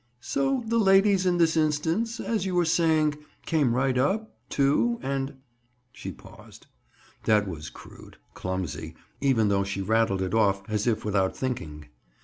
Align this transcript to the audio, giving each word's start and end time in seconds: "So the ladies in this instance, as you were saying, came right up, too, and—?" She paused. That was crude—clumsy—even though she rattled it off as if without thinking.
"So 0.19 0.63
the 0.65 0.79
ladies 0.79 1.27
in 1.27 1.37
this 1.37 1.55
instance, 1.55 2.19
as 2.19 2.43
you 2.43 2.55
were 2.55 2.65
saying, 2.65 3.19
came 3.45 3.75
right 3.75 3.95
up, 3.95 4.35
too, 4.49 4.99
and—?" 5.03 5.35
She 5.91 6.11
paused. 6.11 6.65
That 7.25 7.47
was 7.47 7.69
crude—clumsy—even 7.69 9.49
though 9.49 9.63
she 9.63 9.83
rattled 9.83 10.23
it 10.23 10.33
off 10.33 10.63
as 10.67 10.87
if 10.87 11.05
without 11.05 11.37
thinking. 11.37 11.89